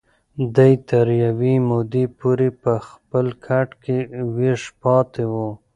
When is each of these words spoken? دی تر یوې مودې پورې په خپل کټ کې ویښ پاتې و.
دی 0.55 0.73
تر 0.89 1.07
یوې 1.25 1.55
مودې 1.69 2.05
پورې 2.19 2.49
په 2.61 2.73
خپل 2.87 3.25
کټ 3.45 3.69
کې 3.83 3.97
ویښ 4.35 4.63
پاتې 4.81 5.23
و. 5.31 5.33